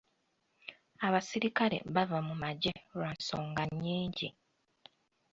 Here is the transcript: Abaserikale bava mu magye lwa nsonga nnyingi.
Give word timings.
Abaserikale 1.07 1.77
bava 1.95 2.19
mu 2.27 2.35
magye 2.43 2.73
lwa 2.93 3.11
nsonga 3.17 3.63
nnyingi. 3.69 4.27